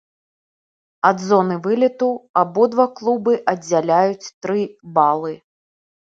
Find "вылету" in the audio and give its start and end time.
1.65-2.07